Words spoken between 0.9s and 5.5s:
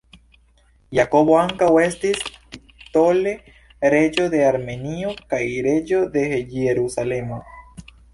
Jakobo ankaŭ estis titole reĝo de Armenio kaj